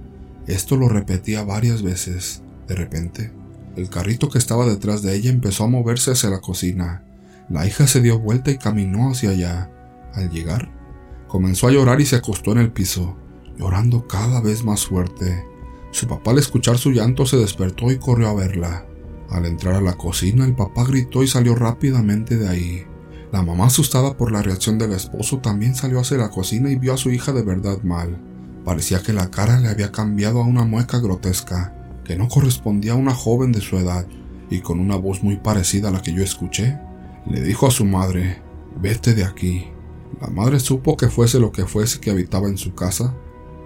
Esto 0.49 0.76
lo 0.76 0.88
repetía 0.88 1.45
varias 1.45 1.83
veces. 1.83 2.42
De 2.66 2.75
repente, 2.75 3.33
el 3.76 3.88
carrito 3.88 4.28
que 4.28 4.38
estaba 4.38 4.66
detrás 4.66 5.02
de 5.02 5.14
ella 5.14 5.31
empezó 5.31 5.62
a 5.64 5.69
moverse 5.69 6.11
hacia 6.11 6.31
la 6.31 6.40
cocina. 6.40 7.04
La 7.49 7.64
hija 7.64 7.87
se 7.87 8.00
dio 8.00 8.19
vuelta 8.19 8.50
y 8.50 8.59
caminó 8.59 9.11
hacia 9.11 9.31
allá. 9.31 9.71
Al 10.14 10.31
llegar, 10.31 10.73
comenzó 11.28 11.69
a 11.69 11.71
llorar 11.71 12.00
y 12.00 12.07
se 12.07 12.16
acostó 12.16 12.52
en 12.52 12.59
el 12.59 12.73
piso, 12.73 13.16
llorando 13.57 14.09
cada 14.09 14.40
vez 14.40 14.64
más 14.64 14.87
fuerte. 14.87 15.45
Su 15.92 16.09
papá 16.09 16.33
al 16.33 16.38
escuchar 16.38 16.76
su 16.76 16.90
llanto 16.90 17.25
se 17.25 17.37
despertó 17.37 17.92
y 17.92 17.99
corrió 17.99 18.28
a 18.28 18.35
verla. 18.35 18.87
Al 19.33 19.47
entrar 19.47 19.75
a 19.75 19.81
la 19.81 19.95
cocina, 19.95 20.45
el 20.45 20.55
papá 20.55 20.85
gritó 20.85 21.23
y 21.23 21.27
salió 21.27 21.55
rápidamente 21.55 22.37
de 22.37 22.49
ahí. 22.49 22.85
La 23.33 23.43
mamá, 23.43 23.67
asustada 23.67 24.15
por 24.15 24.31
la 24.31 24.43
reacción 24.43 24.77
del 24.77 24.93
esposo, 24.93 25.39
también 25.39 25.75
salió 25.75 26.01
hacia 26.01 26.19
la 26.19 26.29
cocina 26.29 26.71
y 26.71 26.77
vio 26.77 26.93
a 26.93 26.99
su 26.99 27.11
hija 27.11 27.33
de 27.33 27.43
verdad 27.43 27.83
mal. 27.83 28.21
Parecía 28.62 29.03
que 29.03 29.15
la 29.15 29.31
cara 29.31 29.59
le 29.59 29.69
había 29.69 29.91
cambiado 29.91 30.43
a 30.43 30.47
una 30.47 30.65
mueca 30.65 30.99
grotesca, 30.99 31.75
que 32.05 32.15
no 32.15 32.29
correspondía 32.29 32.93
a 32.93 32.97
una 32.97 33.15
joven 33.15 33.53
de 33.53 33.62
su 33.62 33.79
edad, 33.79 34.07
y 34.51 34.61
con 34.61 34.79
una 34.79 34.97
voz 34.97 35.23
muy 35.23 35.37
parecida 35.37 35.89
a 35.89 35.93
la 35.93 36.03
que 36.03 36.12
yo 36.12 36.23
escuché, 36.23 36.79
le 37.27 37.41
dijo 37.41 37.67
a 37.67 37.71
su 37.71 37.87
madre, 37.87 38.43
vete 38.83 39.15
de 39.15 39.25
aquí. 39.25 39.67
La 40.21 40.29
madre 40.29 40.61
supo 40.61 40.99
que 40.99 41.09
fuese 41.09 41.41
lo 41.41 41.53
que 41.53 41.65
fuese 41.65 42.01
que 42.01 42.11
habitaba 42.11 42.49
en 42.49 42.59
su 42.59 42.75
casa, 42.75 43.15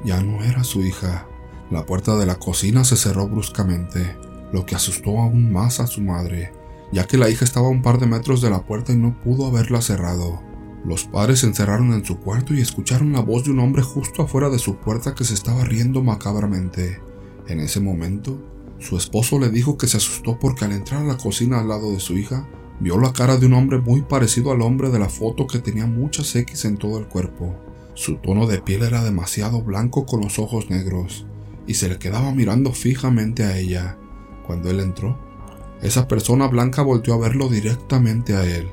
ya 0.05 0.23
no 0.23 0.45
era 0.45 0.63
su 0.63 0.83
hija. 0.83 1.27
La 1.73 1.85
puerta 1.85 2.17
de 2.17 2.27
la 2.27 2.37
cocina 2.37 2.85
se 2.85 2.97
cerró 2.97 3.27
bruscamente, 3.27 4.17
lo 4.53 4.67
que 4.67 4.75
asustó 4.75 5.19
aún 5.19 5.53
más 5.53 5.81
a 5.81 5.87
su 5.87 6.00
madre, 6.00 6.53
ya 6.93 7.07
que 7.07 7.19
la 7.19 7.29
hija 7.29 7.45
estaba 7.45 7.67
a 7.67 7.71
un 7.71 7.83
par 7.83 7.99
de 7.99 8.07
metros 8.07 8.41
de 8.41 8.50
la 8.50 8.65
puerta 8.65 8.93
y 8.93 8.97
no 8.97 9.21
pudo 9.23 9.47
haberla 9.47 9.81
cerrado. 9.81 10.43
Los 10.85 11.05
padres 11.05 11.41
se 11.41 11.47
encerraron 11.47 11.93
en 11.93 12.05
su 12.05 12.21
cuarto 12.21 12.55
y 12.55 12.61
escucharon 12.61 13.12
la 13.12 13.21
voz 13.21 13.45
de 13.45 13.50
un 13.50 13.59
hombre 13.59 13.83
justo 13.83 14.23
afuera 14.23 14.49
de 14.50 14.59
su 14.59 14.76
puerta 14.76 15.15
que 15.15 15.25
se 15.25 15.35
estaba 15.35 15.65
riendo 15.65 16.03
macabramente. 16.03 17.00
En 17.49 17.61
ese 17.61 17.81
momento, 17.81 18.41
su 18.79 18.97
esposo 18.97 19.38
le 19.38 19.50
dijo 19.50 19.76
que 19.76 19.88
se 19.88 19.97
asustó 19.97 20.38
porque 20.38 20.65
al 20.65 20.73
entrar 20.73 21.03
a 21.03 21.07
la 21.07 21.17
cocina 21.17 21.59
al 21.61 21.69
lado 21.69 21.91
de 21.91 21.99
su 21.99 22.17
hija, 22.17 22.49
vio 22.79 22.99
la 22.99 23.12
cara 23.12 23.37
de 23.37 23.47
un 23.47 23.55
hombre 23.55 23.79
muy 23.79 24.03
parecido 24.03 24.53
al 24.53 24.62
hombre 24.62 24.91
de 24.91 24.99
la 24.99 25.09
foto 25.09 25.47
que 25.47 25.59
tenía 25.59 25.87
muchas 25.87 26.35
X 26.37 26.65
en 26.67 26.76
todo 26.76 26.99
el 26.99 27.07
cuerpo. 27.07 27.57
Su 27.95 28.17
tono 28.17 28.47
de 28.47 28.61
piel 28.61 28.83
era 28.83 29.03
demasiado 29.03 29.62
blanco 29.62 30.05
con 30.05 30.21
los 30.21 30.38
ojos 30.38 30.71
negros, 30.71 31.26
y 31.67 31.75
se 31.75 31.88
le 31.88 31.99
quedaba 31.99 32.33
mirando 32.33 32.73
fijamente 32.73 33.43
a 33.45 33.59
ella. 33.59 33.99
Cuando 34.47 34.71
él 34.71 34.81
entró, 34.81 35.19
esa 35.83 36.09
persona 36.09 36.49
blanca 36.49 36.83
volteó 36.83 37.15
a 37.15 37.19
verlo 37.19 37.49
directamente 37.49 38.35
a 38.35 38.45
él. 38.45 38.69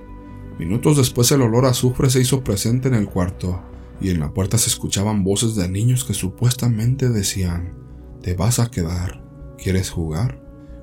Minutos 0.60 0.98
después 0.98 1.32
el 1.32 1.42
olor 1.42 1.66
a 1.66 1.70
azufre 1.70 2.10
se 2.10 2.22
hizo 2.22 2.44
presente 2.44 2.88
en 2.88 2.94
el 2.94 3.08
cuarto, 3.08 3.62
y 4.00 4.10
en 4.10 4.20
la 4.20 4.34
puerta 4.34 4.58
se 4.58 4.70
escuchaban 4.70 5.24
voces 5.24 5.56
de 5.56 5.68
niños 5.68 6.04
que 6.04 6.14
supuestamente 6.14 7.10
decían, 7.10 7.74
Te 8.22 8.36
vas 8.36 8.60
a 8.60 8.70
quedar, 8.70 9.24
¿quieres 9.58 9.90
jugar? 9.90 10.42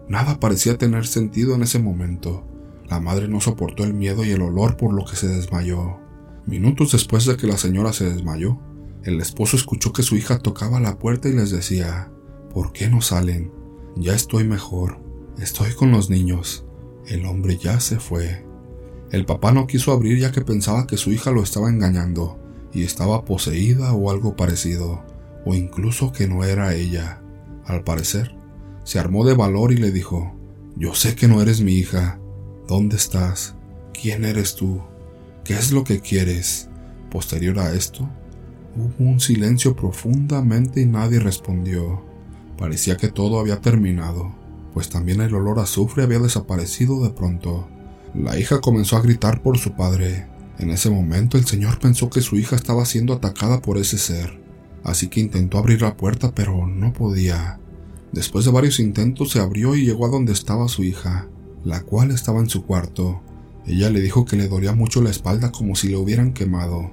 Nada 0.08 0.40
parecía 0.40 0.76
tener 0.76 1.06
sentido 1.06 1.54
en 1.54 1.62
ese 1.62 1.78
momento. 1.78 2.46
La 2.88 2.98
madre 2.98 3.28
no 3.28 3.40
soportó 3.40 3.84
el 3.84 3.94
miedo 3.94 4.24
y 4.24 4.30
el 4.30 4.42
olor 4.42 4.76
por 4.76 4.92
lo 4.92 5.04
que 5.04 5.16
se 5.16 5.28
desmayó. 5.28 5.98
Minutos 6.46 6.92
después 6.92 7.26
de 7.26 7.36
que 7.36 7.46
la 7.46 7.56
señora 7.56 7.92
se 7.92 8.10
desmayó, 8.10 8.58
el 9.04 9.20
esposo 9.20 9.56
escuchó 9.56 9.92
que 9.92 10.02
su 10.02 10.16
hija 10.16 10.38
tocaba 10.38 10.80
la 10.80 10.98
puerta 10.98 11.28
y 11.28 11.32
les 11.32 11.50
decía, 11.50 12.10
¿por 12.52 12.72
qué 12.72 12.88
no 12.88 13.00
salen? 13.00 13.59
Ya 13.96 14.14
estoy 14.14 14.44
mejor, 14.44 14.98
estoy 15.38 15.72
con 15.72 15.90
los 15.90 16.10
niños. 16.10 16.64
El 17.06 17.26
hombre 17.26 17.56
ya 17.56 17.80
se 17.80 17.98
fue. 17.98 18.44
El 19.10 19.26
papá 19.26 19.52
no 19.52 19.66
quiso 19.66 19.92
abrir 19.92 20.18
ya 20.18 20.32
que 20.32 20.42
pensaba 20.42 20.86
que 20.86 20.96
su 20.96 21.10
hija 21.10 21.30
lo 21.30 21.42
estaba 21.42 21.68
engañando 21.68 22.38
y 22.72 22.84
estaba 22.84 23.24
poseída 23.24 23.92
o 23.92 24.10
algo 24.10 24.36
parecido, 24.36 25.02
o 25.44 25.54
incluso 25.54 26.12
que 26.12 26.28
no 26.28 26.44
era 26.44 26.74
ella. 26.74 27.20
Al 27.64 27.82
parecer, 27.82 28.34
se 28.84 28.98
armó 28.98 29.24
de 29.24 29.34
valor 29.34 29.72
y 29.72 29.76
le 29.76 29.90
dijo, 29.90 30.36
Yo 30.76 30.94
sé 30.94 31.16
que 31.16 31.26
no 31.26 31.42
eres 31.42 31.60
mi 31.60 31.72
hija, 31.72 32.20
¿Dónde 32.70 32.94
estás? 32.94 33.56
¿Quién 33.92 34.24
eres 34.24 34.54
tú? 34.54 34.80
¿Qué 35.42 35.54
es 35.54 35.72
lo 35.72 35.82
que 35.82 35.98
quieres? 35.98 36.68
Posterior 37.10 37.58
a 37.58 37.72
esto, 37.72 38.08
hubo 38.76 39.10
un 39.10 39.18
silencio 39.18 39.74
profundamente 39.74 40.80
y 40.80 40.86
nadie 40.86 41.18
respondió. 41.18 42.04
Parecía 42.60 42.96
que 42.96 43.08
todo 43.08 43.40
había 43.40 43.60
terminado, 43.60 44.32
pues 44.72 44.88
también 44.88 45.20
el 45.20 45.34
olor 45.34 45.58
a 45.58 45.62
azufre 45.62 46.04
había 46.04 46.20
desaparecido 46.20 47.02
de 47.02 47.10
pronto. 47.10 47.68
La 48.14 48.38
hija 48.38 48.60
comenzó 48.60 48.96
a 48.96 49.02
gritar 49.02 49.42
por 49.42 49.58
su 49.58 49.72
padre. 49.72 50.28
En 50.58 50.70
ese 50.70 50.90
momento 50.90 51.36
el 51.38 51.46
señor 51.46 51.80
pensó 51.80 52.08
que 52.10 52.20
su 52.20 52.36
hija 52.36 52.54
estaba 52.54 52.84
siendo 52.84 53.14
atacada 53.14 53.60
por 53.60 53.78
ese 53.78 53.98
ser, 53.98 54.40
así 54.84 55.08
que 55.08 55.18
intentó 55.18 55.58
abrir 55.58 55.82
la 55.82 55.96
puerta 55.96 56.30
pero 56.32 56.68
no 56.68 56.92
podía. 56.92 57.58
Después 58.12 58.44
de 58.44 58.52
varios 58.52 58.78
intentos 58.78 59.30
se 59.32 59.40
abrió 59.40 59.74
y 59.74 59.84
llegó 59.84 60.06
a 60.06 60.10
donde 60.10 60.32
estaba 60.32 60.68
su 60.68 60.84
hija 60.84 61.26
la 61.64 61.82
cual 61.82 62.10
estaba 62.10 62.40
en 62.40 62.48
su 62.48 62.64
cuarto. 62.64 63.20
Ella 63.66 63.90
le 63.90 64.00
dijo 64.00 64.24
que 64.24 64.36
le 64.36 64.48
dolía 64.48 64.74
mucho 64.74 65.02
la 65.02 65.10
espalda 65.10 65.52
como 65.52 65.76
si 65.76 65.88
le 65.88 65.96
hubieran 65.96 66.32
quemado. 66.32 66.90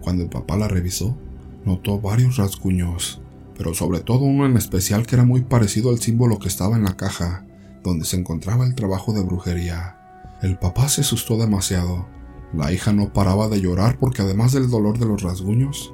Cuando 0.00 0.22
el 0.22 0.28
papá 0.28 0.56
la 0.56 0.68
revisó, 0.68 1.16
notó 1.64 2.00
varios 2.00 2.36
rasguños, 2.36 3.20
pero 3.60 3.74
sobre 3.74 4.00
todo 4.00 4.20
uno 4.20 4.46
en 4.46 4.56
especial 4.56 5.06
que 5.06 5.16
era 5.16 5.26
muy 5.26 5.42
parecido 5.42 5.90
al 5.90 6.00
símbolo 6.00 6.38
que 6.38 6.48
estaba 6.48 6.76
en 6.76 6.84
la 6.84 6.96
caja, 6.96 7.44
donde 7.84 8.06
se 8.06 8.16
encontraba 8.16 8.64
el 8.64 8.74
trabajo 8.74 9.12
de 9.12 9.22
brujería. 9.22 9.98
El 10.40 10.58
papá 10.58 10.88
se 10.88 11.02
asustó 11.02 11.36
demasiado. 11.36 12.08
La 12.54 12.72
hija 12.72 12.94
no 12.94 13.12
paraba 13.12 13.48
de 13.48 13.60
llorar 13.60 13.98
porque 13.98 14.22
además 14.22 14.52
del 14.52 14.70
dolor 14.70 14.98
de 14.98 15.04
los 15.04 15.20
rasguños, 15.20 15.92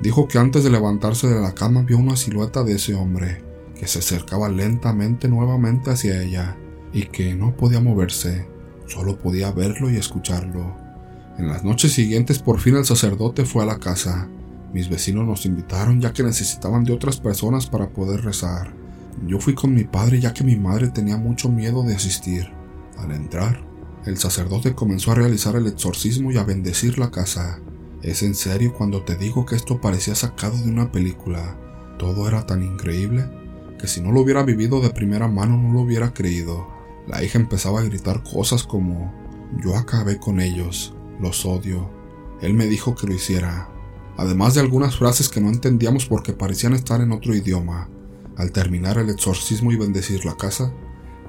dijo 0.00 0.28
que 0.28 0.38
antes 0.38 0.62
de 0.62 0.70
levantarse 0.70 1.26
de 1.26 1.40
la 1.40 1.56
cama 1.56 1.82
vio 1.82 1.98
una 1.98 2.14
silueta 2.14 2.62
de 2.62 2.74
ese 2.74 2.94
hombre, 2.94 3.42
que 3.74 3.88
se 3.88 3.98
acercaba 3.98 4.48
lentamente 4.48 5.26
nuevamente 5.26 5.90
hacia 5.90 6.22
ella 6.22 6.56
y 6.92 7.06
que 7.06 7.34
no 7.34 7.56
podía 7.56 7.80
moverse, 7.80 8.46
solo 8.86 9.18
podía 9.18 9.50
verlo 9.50 9.90
y 9.90 9.96
escucharlo. 9.96 10.76
En 11.36 11.48
las 11.48 11.64
noches 11.64 11.94
siguientes 11.94 12.38
por 12.38 12.60
fin 12.60 12.76
el 12.76 12.84
sacerdote 12.84 13.44
fue 13.44 13.64
a 13.64 13.66
la 13.66 13.80
casa. 13.80 14.28
Mis 14.72 14.88
vecinos 14.88 15.26
nos 15.26 15.46
invitaron 15.46 16.00
ya 16.00 16.12
que 16.12 16.22
necesitaban 16.22 16.84
de 16.84 16.92
otras 16.92 17.18
personas 17.18 17.66
para 17.66 17.88
poder 17.88 18.22
rezar. 18.22 18.74
Yo 19.26 19.40
fui 19.40 19.54
con 19.54 19.74
mi 19.74 19.84
padre 19.84 20.20
ya 20.20 20.34
que 20.34 20.44
mi 20.44 20.56
madre 20.56 20.88
tenía 20.88 21.16
mucho 21.16 21.48
miedo 21.48 21.82
de 21.82 21.94
asistir. 21.94 22.50
Al 22.98 23.12
entrar, 23.12 23.64
el 24.04 24.18
sacerdote 24.18 24.74
comenzó 24.74 25.12
a 25.12 25.16
realizar 25.16 25.56
el 25.56 25.66
exorcismo 25.66 26.30
y 26.32 26.36
a 26.36 26.44
bendecir 26.44 26.98
la 26.98 27.10
casa. 27.10 27.60
Es 28.02 28.22
en 28.22 28.34
serio 28.34 28.74
cuando 28.74 29.02
te 29.02 29.16
digo 29.16 29.46
que 29.46 29.56
esto 29.56 29.80
parecía 29.80 30.14
sacado 30.14 30.56
de 30.58 30.70
una 30.70 30.92
película. 30.92 31.58
Todo 31.98 32.28
era 32.28 32.46
tan 32.46 32.62
increíble 32.62 33.28
que 33.78 33.86
si 33.86 34.00
no 34.00 34.12
lo 34.12 34.20
hubiera 34.20 34.42
vivido 34.42 34.80
de 34.80 34.90
primera 34.90 35.28
mano 35.28 35.56
no 35.56 35.72
lo 35.72 35.80
hubiera 35.80 36.12
creído. 36.12 36.68
La 37.06 37.24
hija 37.24 37.38
empezaba 37.38 37.80
a 37.80 37.84
gritar 37.84 38.22
cosas 38.22 38.64
como, 38.64 39.14
yo 39.64 39.76
acabé 39.76 40.18
con 40.18 40.40
ellos, 40.40 40.94
los 41.20 41.46
odio. 41.46 41.90
Él 42.42 42.54
me 42.54 42.66
dijo 42.66 42.94
que 42.94 43.06
lo 43.06 43.14
hiciera, 43.14 43.68
además 44.18 44.54
de 44.54 44.60
algunas 44.60 44.98
frases 44.98 45.28
que 45.28 45.40
no 45.40 45.48
entendíamos 45.48 46.06
porque 46.06 46.32
parecían 46.32 46.74
estar 46.74 47.00
en 47.00 47.12
otro 47.12 47.34
idioma. 47.34 47.88
Al 48.36 48.52
terminar 48.52 48.98
el 48.98 49.10
exorcismo 49.10 49.72
y 49.72 49.76
bendecir 49.76 50.24
la 50.24 50.36
casa, 50.36 50.72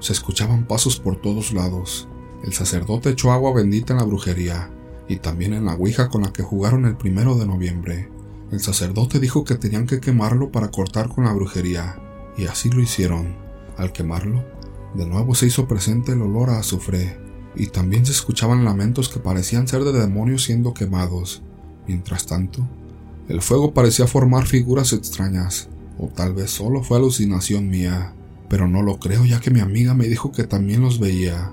se 0.00 0.12
escuchaban 0.12 0.66
pasos 0.66 0.98
por 0.98 1.16
todos 1.16 1.52
lados. 1.52 2.08
El 2.44 2.52
sacerdote 2.52 3.10
echó 3.10 3.32
agua 3.32 3.54
bendita 3.54 3.92
en 3.92 4.00
la 4.00 4.04
brujería 4.04 4.70
y 5.08 5.16
también 5.16 5.54
en 5.54 5.64
la 5.64 5.74
ouija 5.74 6.08
con 6.08 6.22
la 6.22 6.32
que 6.32 6.42
jugaron 6.42 6.84
el 6.84 6.96
primero 6.96 7.36
de 7.36 7.46
noviembre. 7.46 8.10
El 8.50 8.60
sacerdote 8.60 9.20
dijo 9.20 9.44
que 9.44 9.54
tenían 9.54 9.86
que 9.86 10.00
quemarlo 10.00 10.50
para 10.50 10.70
cortar 10.70 11.08
con 11.08 11.24
la 11.24 11.32
brujería, 11.32 12.00
y 12.36 12.46
así 12.46 12.70
lo 12.70 12.80
hicieron. 12.80 13.36
Al 13.76 13.92
quemarlo, 13.92 14.44
de 14.94 15.06
nuevo 15.06 15.34
se 15.36 15.46
hizo 15.46 15.68
presente 15.68 16.12
el 16.12 16.22
olor 16.22 16.50
a 16.50 16.58
azufre, 16.58 17.18
y 17.54 17.68
también 17.68 18.04
se 18.06 18.12
escuchaban 18.12 18.64
lamentos 18.64 19.08
que 19.08 19.20
parecían 19.20 19.68
ser 19.68 19.84
de 19.84 19.92
demonios 19.92 20.44
siendo 20.44 20.74
quemados. 20.74 21.42
Mientras 21.86 22.26
tanto, 22.26 22.68
el 23.30 23.42
fuego 23.42 23.72
parecía 23.72 24.08
formar 24.08 24.44
figuras 24.44 24.92
extrañas, 24.92 25.68
o 25.98 26.08
tal 26.08 26.34
vez 26.34 26.50
solo 26.50 26.82
fue 26.82 26.96
alucinación 26.96 27.68
mía, 27.68 28.12
pero 28.48 28.66
no 28.66 28.82
lo 28.82 28.98
creo 28.98 29.24
ya 29.24 29.38
que 29.38 29.52
mi 29.52 29.60
amiga 29.60 29.94
me 29.94 30.08
dijo 30.08 30.32
que 30.32 30.42
también 30.42 30.80
los 30.80 30.98
veía. 30.98 31.52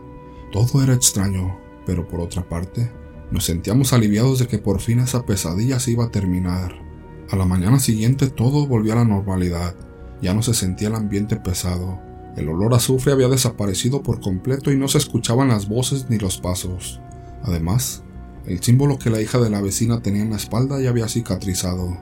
Todo 0.51 0.81
era 0.81 0.95
extraño, 0.95 1.55
pero 1.85 2.07
por 2.07 2.19
otra 2.19 2.49
parte, 2.49 2.91
nos 3.29 3.45
sentíamos 3.45 3.93
aliviados 3.93 4.39
de 4.39 4.47
que 4.47 4.57
por 4.57 4.79
fin 4.79 4.97
esa 4.97 5.23
pesadilla 5.23 5.79
se 5.79 5.91
iba 5.91 6.05
a 6.05 6.11
terminar. 6.11 6.73
A 7.29 7.35
la 7.35 7.45
mañana 7.45 7.79
siguiente 7.79 8.25
todo 8.27 8.65
volvió 8.65 8.93
a 8.93 8.95
la 8.95 9.05
normalidad, 9.05 9.75
ya 10.19 10.33
no 10.33 10.41
se 10.41 10.55
sentía 10.55 10.87
el 10.87 10.95
ambiente 10.95 11.35
pesado, 11.35 12.01
el 12.35 12.49
olor 12.49 12.73
a 12.73 12.77
azufre 12.77 13.11
había 13.11 13.27
desaparecido 13.27 14.01
por 14.01 14.19
completo 14.19 14.71
y 14.71 14.77
no 14.77 14.87
se 14.87 14.97
escuchaban 14.97 15.49
las 15.49 15.69
voces 15.69 16.07
ni 16.09 16.17
los 16.17 16.39
pasos. 16.39 17.01
Además, 17.43 18.03
el 18.47 18.63
símbolo 18.63 18.97
que 18.97 19.09
la 19.09 19.21
hija 19.21 19.39
de 19.39 19.49
la 19.49 19.61
vecina 19.61 20.01
tenía 20.01 20.21
en 20.21 20.29
la 20.29 20.37
espalda 20.37 20.79
ya 20.79 20.89
había 20.89 21.09
cicatrizado. 21.09 21.97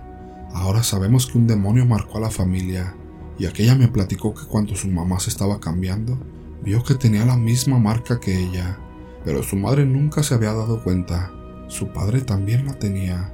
Ahora 0.53 0.83
sabemos 0.83 1.25
que 1.25 1.39
un 1.39 1.47
demonio 1.47 1.87
marcó 1.87 2.19
a 2.19 2.21
la 2.21 2.29
familia, 2.29 2.95
y 3.39 3.47
aquella 3.47 3.75
me 3.75 3.87
platicó 3.87 4.33
que 4.35 4.45
cuando 4.45 4.75
su 4.75 4.87
mamá 4.87 5.19
se 5.19 5.31
estaba 5.31 5.59
cambiando, 5.59 6.19
vio 6.63 6.83
que 6.83 6.93
tenía 6.93 7.25
la 7.25 7.35
misma 7.35 7.79
marca 7.79 8.19
que 8.19 8.37
ella, 8.37 8.77
pero 9.23 9.41
su 9.41 9.55
madre 9.55 9.85
nunca 9.85 10.21
se 10.21 10.35
había 10.35 10.53
dado 10.53 10.83
cuenta. 10.83 11.31
Su 11.67 11.87
padre 11.87 12.21
también 12.21 12.65
la 12.67 12.77
tenía, 12.77 13.33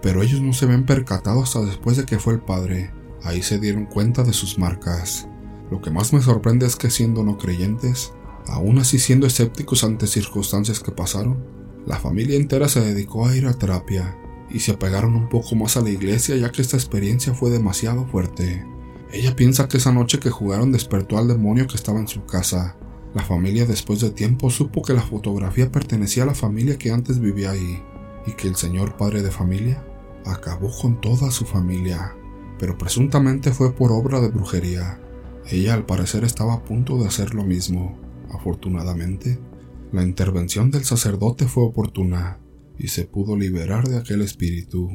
pero 0.00 0.22
ellos 0.22 0.40
no 0.40 0.52
se 0.52 0.64
habían 0.64 0.86
percatado 0.86 1.42
hasta 1.42 1.60
después 1.62 1.96
de 1.96 2.06
que 2.06 2.20
fue 2.20 2.34
el 2.34 2.40
padre. 2.40 2.92
Ahí 3.24 3.42
se 3.42 3.58
dieron 3.58 3.86
cuenta 3.86 4.22
de 4.22 4.32
sus 4.32 4.56
marcas. 4.56 5.28
Lo 5.70 5.80
que 5.80 5.90
más 5.90 6.12
me 6.12 6.22
sorprende 6.22 6.66
es 6.66 6.76
que 6.76 6.90
siendo 6.90 7.24
no 7.24 7.38
creyentes, 7.38 8.12
aún 8.46 8.78
así 8.78 9.00
siendo 9.00 9.26
escépticos 9.26 9.82
ante 9.82 10.06
circunstancias 10.06 10.78
que 10.78 10.92
pasaron, 10.92 11.61
la 11.86 11.98
familia 11.98 12.36
entera 12.36 12.68
se 12.68 12.80
dedicó 12.80 13.26
a 13.26 13.36
ir 13.36 13.46
a 13.46 13.54
terapia 13.54 14.16
y 14.50 14.60
se 14.60 14.72
apegaron 14.72 15.16
un 15.16 15.28
poco 15.28 15.56
más 15.56 15.76
a 15.76 15.80
la 15.80 15.90
iglesia 15.90 16.36
ya 16.36 16.52
que 16.52 16.62
esta 16.62 16.76
experiencia 16.76 17.34
fue 17.34 17.50
demasiado 17.50 18.06
fuerte. 18.06 18.64
Ella 19.12 19.34
piensa 19.34 19.68
que 19.68 19.78
esa 19.78 19.92
noche 19.92 20.18
que 20.18 20.30
jugaron 20.30 20.72
despertó 20.72 21.18
al 21.18 21.28
demonio 21.28 21.66
que 21.66 21.76
estaba 21.76 21.98
en 21.98 22.08
su 22.08 22.24
casa. 22.24 22.76
La 23.14 23.22
familia 23.22 23.66
después 23.66 24.00
de 24.00 24.10
tiempo 24.10 24.48
supo 24.48 24.82
que 24.82 24.94
la 24.94 25.02
fotografía 25.02 25.70
pertenecía 25.70 26.22
a 26.22 26.26
la 26.26 26.34
familia 26.34 26.78
que 26.78 26.90
antes 26.90 27.18
vivía 27.18 27.50
ahí 27.50 27.82
y 28.26 28.32
que 28.32 28.48
el 28.48 28.56
señor 28.56 28.96
padre 28.96 29.22
de 29.22 29.30
familia 29.30 29.84
acabó 30.24 30.70
con 30.70 31.00
toda 31.00 31.30
su 31.30 31.44
familia, 31.44 32.14
pero 32.58 32.78
presuntamente 32.78 33.50
fue 33.50 33.72
por 33.72 33.92
obra 33.92 34.20
de 34.20 34.28
brujería. 34.28 35.00
Ella 35.50 35.74
al 35.74 35.84
parecer 35.84 36.24
estaba 36.24 36.54
a 36.54 36.64
punto 36.64 36.96
de 36.98 37.08
hacer 37.08 37.34
lo 37.34 37.44
mismo. 37.44 37.98
Afortunadamente, 38.32 39.38
la 39.92 40.02
intervención 40.02 40.70
del 40.70 40.84
sacerdote 40.84 41.46
fue 41.46 41.64
oportuna 41.64 42.38
y 42.78 42.88
se 42.88 43.04
pudo 43.04 43.36
liberar 43.36 43.86
de 43.86 43.98
aquel 43.98 44.22
espíritu. 44.22 44.88